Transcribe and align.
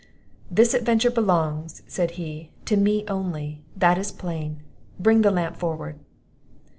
"This 0.49 0.73
adventure 0.73 1.11
belongs," 1.11 1.83
said 1.85 2.11
he, 2.17 2.49
"to 2.65 2.75
me 2.75 3.03
only; 3.07 3.61
that 3.77 3.99
is 3.99 4.11
plain 4.11 4.61
bring 4.99 5.21
the 5.21 5.29
lamp 5.29 5.57
forward." 5.57 5.99